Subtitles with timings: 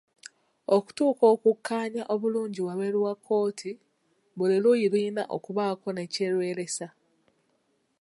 [0.75, 3.71] Okutuuka ku kukkaanya obulungi wabweru wa kkooti,
[4.37, 6.87] buli luuyi lulina okubaako ne kye lweresa.